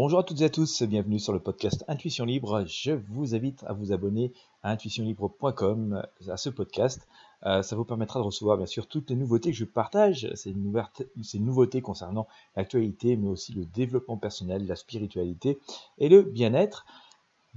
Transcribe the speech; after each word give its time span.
Bonjour 0.00 0.20
à 0.20 0.22
toutes 0.22 0.42
et 0.42 0.44
à 0.44 0.48
tous, 0.48 0.84
bienvenue 0.84 1.18
sur 1.18 1.32
le 1.32 1.40
podcast 1.40 1.84
Intuition 1.88 2.24
Libre. 2.24 2.64
Je 2.68 2.92
vous 2.92 3.34
invite 3.34 3.64
à 3.64 3.72
vous 3.72 3.90
abonner 3.90 4.32
à 4.62 4.70
intuitionlibre.com 4.70 6.06
à 6.28 6.36
ce 6.36 6.50
podcast. 6.50 7.08
Euh, 7.44 7.62
ça 7.62 7.74
vous 7.74 7.84
permettra 7.84 8.20
de 8.20 8.24
recevoir 8.24 8.56
bien 8.56 8.66
sûr 8.66 8.86
toutes 8.86 9.10
les 9.10 9.16
nouveautés 9.16 9.50
que 9.50 9.56
je 9.56 9.64
partage, 9.64 10.32
ces, 10.36 10.54
ces 11.24 11.38
nouveautés 11.40 11.80
concernant 11.80 12.28
l'actualité, 12.54 13.16
mais 13.16 13.26
aussi 13.26 13.52
le 13.52 13.64
développement 13.64 14.16
personnel, 14.16 14.68
la 14.68 14.76
spiritualité 14.76 15.58
et 15.98 16.08
le 16.08 16.22
bien-être. 16.22 16.86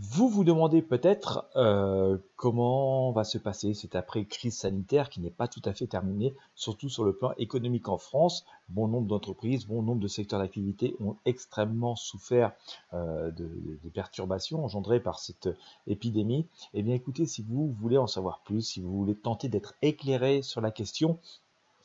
Vous 0.04 0.30
vous 0.30 0.44
demandez 0.44 0.82
peut-être 0.82 1.46
euh, 1.56 2.18
comment 2.36 3.12
va 3.12 3.24
se 3.24 3.38
passer 3.38 3.76
cette 3.76 3.96
après-crise 3.96 4.58
sanitaire 4.58 5.12
qui 5.12 5.22
n'est 5.22 5.30
pas 5.30 5.48
tout 5.48 5.62
à 5.64 5.74
fait 5.74 5.86
terminée, 5.86 6.34
surtout 6.56 6.90
sur 6.90 7.04
le 7.04 7.14
plan 7.14 7.34
économique 7.38 7.88
en 7.88 8.00
France. 8.00 8.44
Bon 8.70 8.88
nombre 8.88 9.06
d'entreprises, 9.06 9.68
bon 9.68 9.84
nombre 9.84 10.02
de 10.02 10.08
secteurs 10.08 10.40
d'activité 10.40 10.96
ont 11.02 11.18
extrêmement 11.26 11.96
souffert 11.96 12.54
euh, 12.96 13.30
des 13.30 13.92
perturbations 13.92 14.66
engendrées 14.66 15.00
par 15.00 15.20
cette 15.20 15.50
épidémie. 15.86 16.48
Eh 16.74 16.82
bien 16.82 16.96
écoutez, 16.96 17.28
si 17.28 17.44
vous 17.44 17.72
voulez 17.80 18.00
en 18.00 18.08
savoir 18.08 18.40
plus, 18.40 18.64
si 18.64 18.82
vous 18.82 18.92
voulez 18.92 19.16
tenter 19.16 19.50
d'être 19.50 19.76
éclairé 19.84 20.42
sur 20.42 20.62
la 20.62 20.72
question, 20.72 21.20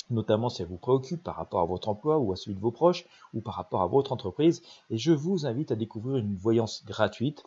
notamment 0.09 0.49
si 0.49 0.63
elle 0.63 0.69
vous 0.69 0.79
préoccupe 0.79 1.23
par 1.23 1.37
rapport 1.37 1.61
à 1.61 1.67
votre 1.67 1.91
emploi 1.91 2.17
ou 2.17 2.33
à 2.33 2.37
celui 2.37 2.55
de 2.55 2.61
vos 2.63 2.71
proches 2.71 3.05
ou 3.35 3.43
par 3.43 3.57
rapport 3.57 3.83
à 3.83 3.87
votre 3.87 4.13
entreprise, 4.13 4.63
et 4.89 4.97
je 4.97 5.13
vous 5.13 5.45
invite 5.45 5.71
à 5.71 5.77
découvrir 5.77 6.17
une 6.17 6.35
voyance 6.35 6.83
gratuite 6.87 7.45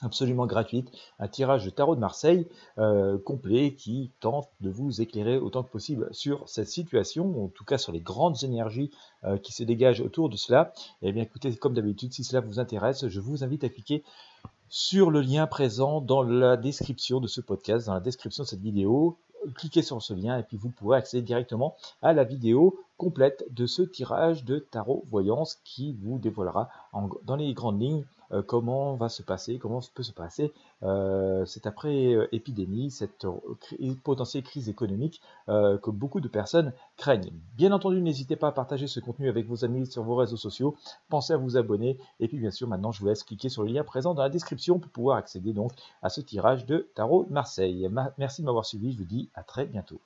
absolument 0.00 0.46
gratuite, 0.46 0.90
un 1.18 1.28
tirage 1.28 1.64
de 1.64 1.70
tarot 1.70 1.94
de 1.94 2.00
Marseille 2.00 2.46
euh, 2.78 3.18
complet 3.18 3.74
qui 3.74 4.12
tente 4.20 4.48
de 4.60 4.70
vous 4.70 5.00
éclairer 5.00 5.38
autant 5.38 5.62
que 5.62 5.70
possible 5.70 6.08
sur 6.12 6.48
cette 6.48 6.68
situation, 6.68 7.44
en 7.44 7.48
tout 7.48 7.64
cas 7.64 7.78
sur 7.78 7.92
les 7.92 8.00
grandes 8.00 8.42
énergies 8.42 8.90
euh, 9.24 9.38
qui 9.38 9.52
se 9.52 9.62
dégagent 9.62 10.00
autour 10.00 10.28
de 10.28 10.36
cela. 10.36 10.72
Et 11.02 11.08
eh 11.08 11.12
bien 11.12 11.22
écoutez, 11.22 11.54
comme 11.56 11.74
d'habitude, 11.74 12.12
si 12.12 12.24
cela 12.24 12.40
vous 12.40 12.58
intéresse, 12.58 13.08
je 13.08 13.20
vous 13.20 13.44
invite 13.44 13.64
à 13.64 13.68
cliquer 13.68 14.02
sur 14.68 15.10
le 15.10 15.20
lien 15.20 15.46
présent 15.46 16.00
dans 16.00 16.22
la 16.22 16.56
description 16.56 17.20
de 17.20 17.28
ce 17.28 17.40
podcast, 17.40 17.86
dans 17.86 17.94
la 17.94 18.00
description 18.00 18.42
de 18.42 18.48
cette 18.48 18.62
vidéo. 18.62 19.18
Cliquez 19.54 19.82
sur 19.82 20.00
ce 20.02 20.14
lien 20.14 20.38
et 20.38 20.42
puis 20.42 20.56
vous 20.56 20.70
pourrez 20.70 20.96
accéder 20.96 21.22
directement 21.22 21.76
à 22.02 22.12
la 22.12 22.24
vidéo 22.24 22.78
complète 22.96 23.44
de 23.50 23.66
ce 23.66 23.82
tirage 23.82 24.44
de 24.44 24.58
tarot 24.58 25.04
voyance 25.06 25.60
qui 25.64 25.94
vous 26.02 26.18
dévoilera 26.18 26.68
dans 27.24 27.36
les 27.36 27.52
grandes 27.54 27.80
lignes 27.80 28.04
euh, 28.32 28.42
comment 28.42 28.94
va 28.94 29.08
se 29.08 29.22
passer, 29.22 29.58
comment 29.58 29.80
peut 29.94 30.02
se 30.02 30.12
passer 30.12 30.52
euh, 30.82 31.44
cette 31.44 31.66
après-épidémie, 31.66 32.90
cette 32.90 33.26
potentielle 34.02 34.42
crise 34.42 34.68
économique 34.68 35.20
euh, 35.48 35.78
que 35.78 35.90
beaucoup 35.90 36.20
de 36.20 36.28
personnes 36.28 36.72
craignent. 36.96 37.32
Bien 37.56 37.72
entendu, 37.72 38.00
n'hésitez 38.00 38.36
pas 38.36 38.48
à 38.48 38.52
partager 38.52 38.86
ce 38.86 39.00
contenu 39.00 39.28
avec 39.28 39.46
vos 39.46 39.64
amis 39.64 39.86
sur 39.86 40.02
vos 40.02 40.16
réseaux 40.16 40.36
sociaux, 40.36 40.76
pensez 41.08 41.32
à 41.32 41.36
vous 41.36 41.56
abonner, 41.56 41.98
et 42.20 42.28
puis 42.28 42.38
bien 42.38 42.50
sûr, 42.50 42.66
maintenant, 42.68 42.92
je 42.92 43.00
vous 43.00 43.06
laisse 43.06 43.22
cliquer 43.22 43.48
sur 43.48 43.62
le 43.62 43.72
lien 43.72 43.84
présent 43.84 44.14
dans 44.14 44.22
la 44.22 44.30
description 44.30 44.78
pour 44.78 44.90
pouvoir 44.90 45.16
accéder 45.16 45.52
donc 45.52 45.72
à 46.02 46.08
ce 46.08 46.20
tirage 46.20 46.66
de 46.66 46.88
Tarot 46.94 47.26
Marseille. 47.30 47.88
Merci 48.18 48.42
de 48.42 48.46
m'avoir 48.46 48.64
suivi, 48.64 48.92
je 48.92 48.98
vous 48.98 49.04
dis 49.04 49.30
à 49.34 49.42
très 49.42 49.66
bientôt. 49.66 50.00